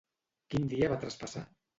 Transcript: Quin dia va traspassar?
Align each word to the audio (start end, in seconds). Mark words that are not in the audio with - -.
Quin 0.53 0.63
dia 0.71 0.89
va 0.93 0.97
traspassar? 1.03 1.43